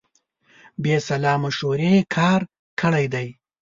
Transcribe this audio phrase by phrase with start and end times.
[0.81, 2.41] بې سلا مشورې کار
[2.79, 3.27] کړی دی.